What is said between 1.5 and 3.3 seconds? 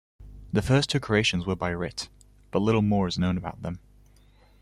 by writ, but little more is